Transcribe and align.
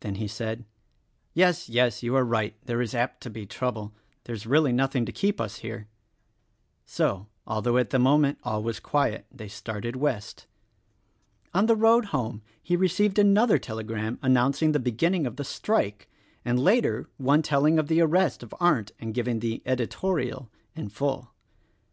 Then 0.00 0.16
he 0.16 0.26
said, 0.26 0.64
"Yes, 1.34 1.68
yes, 1.68 2.02
you 2.02 2.16
are 2.16 2.24
right— 2.24 2.56
there 2.66 2.82
is 2.82 2.96
apt 2.96 3.20
to 3.20 3.30
be 3.30 3.46
trouble. 3.46 3.94
There 4.24 4.34
is 4.34 4.44
really 4.44 4.72
nothing 4.72 5.04
to 5.06 5.12
keep 5.12 5.40
us 5.40 5.58
here." 5.58 5.86
So, 6.84 7.28
although 7.46 7.76
at 7.76 7.90
the 7.90 8.00
moment 8.00 8.40
all 8.42 8.60
was 8.64 8.80
quiet, 8.80 9.26
they 9.30 9.46
started 9.46 9.94
West. 9.94 10.48
On 11.54 11.66
the 11.66 11.76
road 11.76 12.06
home 12.06 12.42
he 12.60 12.74
received 12.74 13.20
another 13.20 13.56
telegram 13.60 14.18
announcing 14.20 14.72
the 14.72 14.80
beginning 14.80 15.28
of 15.28 15.36
the 15.36 15.44
strike, 15.44 16.08
and 16.44 16.58
later 16.58 17.08
one 17.16 17.42
telling 17.42 17.78
of 17.78 17.86
the 17.86 18.00
arrest 18.00 18.42
of 18.42 18.52
Arndt 18.58 18.90
and 18.98 19.14
giving 19.14 19.38
the 19.38 19.62
"editorial" 19.64 20.50
in 20.74 20.88
full. 20.88 21.32